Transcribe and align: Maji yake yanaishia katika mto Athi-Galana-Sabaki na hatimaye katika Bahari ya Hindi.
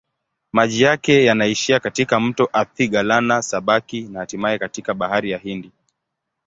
Maji 0.51 0.81
yake 0.81 1.25
yanaishia 1.25 1.79
katika 1.79 2.19
mto 2.19 2.49
Athi-Galana-Sabaki 2.53 4.01
na 4.01 4.19
hatimaye 4.19 4.59
katika 4.59 4.93
Bahari 4.93 5.31
ya 5.31 5.37
Hindi. 5.37 5.71